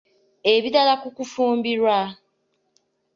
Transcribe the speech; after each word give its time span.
Ebirala 0.53 0.93
ku 1.01 1.07
kufumbirwa. 1.15 1.97